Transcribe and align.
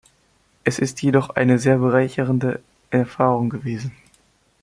Es 0.63 0.79
ist 0.79 1.03
jedoch 1.03 1.29
eine 1.29 1.59
sehr 1.59 1.77
bereichernde 1.77 2.63
Erfahrung 2.89 3.51
gewesen. 3.51 3.91